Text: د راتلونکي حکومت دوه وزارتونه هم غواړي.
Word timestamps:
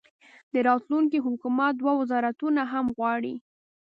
د 0.53 0.55
راتلونکي 0.67 1.17
حکومت 1.25 1.73
دوه 1.77 1.93
وزارتونه 2.01 2.61
هم 2.73 2.85
غواړي. 2.97 3.33